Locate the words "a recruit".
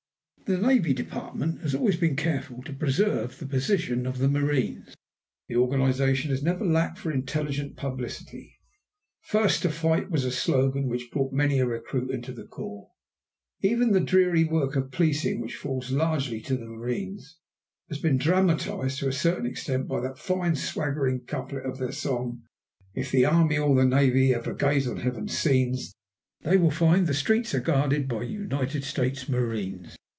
11.59-12.11